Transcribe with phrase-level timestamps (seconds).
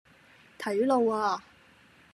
[0.57, 1.43] 睇路呀